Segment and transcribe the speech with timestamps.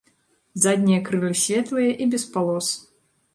[0.63, 2.73] Заднія крылы светлыя і без палос.